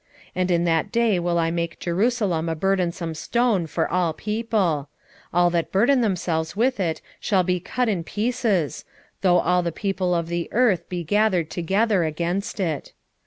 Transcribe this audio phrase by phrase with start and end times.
[0.29, 4.89] 12:3 And in that day will I make Jerusalem a burdensome stone for all people:
[5.31, 8.83] all that burden themselves with it shall be cut in pieces,
[9.21, 12.93] though all the people of the earth be gathered together against it.